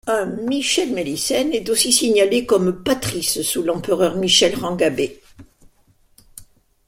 [0.07, 5.21] Un Michel Mélissène est aussi signalé comme patrice sous l'empereur Michel Rhangabé.